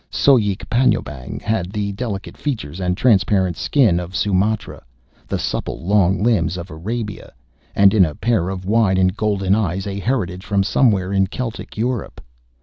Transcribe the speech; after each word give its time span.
Soek 0.09 0.67
Panjoebang 0.67 1.41
had 1.41 1.71
the 1.71 1.91
delicate 1.91 2.35
features 2.35 2.79
and 2.79 2.97
transparent 2.97 3.55
skin 3.55 3.99
of 3.99 4.15
Sumatra, 4.15 4.81
the 5.27 5.37
supple 5.37 5.85
long 5.85 6.23
limbs 6.23 6.57
of 6.57 6.71
Arabia 6.71 7.31
and 7.75 7.93
in 7.93 8.03
a 8.03 8.15
pair 8.15 8.49
of 8.49 8.65
wide 8.65 8.97
and 8.97 9.15
golden 9.15 9.53
eyes 9.53 9.85
a 9.85 9.99
heritage 9.99 10.43
from 10.43 10.63
somewhere 10.63 11.13
in 11.13 11.27
Celtic 11.27 11.77
Europe. 11.77 12.19